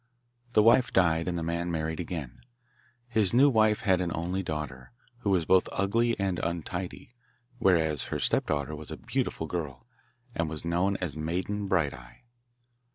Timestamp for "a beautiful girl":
8.89-9.85